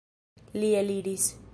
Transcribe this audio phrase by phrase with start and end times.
[0.63, 1.31] Li eliris.